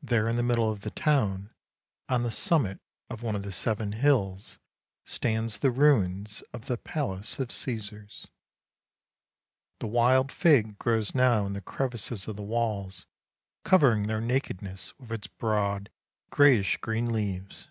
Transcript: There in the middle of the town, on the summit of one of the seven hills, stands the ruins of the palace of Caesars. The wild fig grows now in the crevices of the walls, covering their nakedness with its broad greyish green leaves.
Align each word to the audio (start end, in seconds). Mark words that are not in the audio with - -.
There 0.00 0.28
in 0.28 0.36
the 0.36 0.44
middle 0.44 0.70
of 0.70 0.82
the 0.82 0.92
town, 0.92 1.50
on 2.08 2.22
the 2.22 2.30
summit 2.30 2.78
of 3.10 3.24
one 3.24 3.34
of 3.34 3.42
the 3.42 3.50
seven 3.50 3.90
hills, 3.90 4.60
stands 5.04 5.58
the 5.58 5.72
ruins 5.72 6.42
of 6.52 6.66
the 6.66 6.76
palace 6.78 7.40
of 7.40 7.50
Caesars. 7.50 8.28
The 9.80 9.88
wild 9.88 10.30
fig 10.30 10.78
grows 10.78 11.12
now 11.12 11.44
in 11.44 11.54
the 11.54 11.60
crevices 11.60 12.28
of 12.28 12.36
the 12.36 12.42
walls, 12.44 13.06
covering 13.64 14.04
their 14.04 14.20
nakedness 14.20 14.96
with 14.96 15.10
its 15.10 15.26
broad 15.26 15.90
greyish 16.30 16.76
green 16.76 17.10
leaves. 17.10 17.66